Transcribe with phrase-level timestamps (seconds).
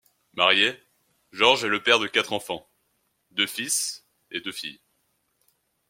[0.33, 0.73] Marié,
[1.31, 2.67] George est père de quatre enfants,
[3.29, 4.81] deux fils et deux filles.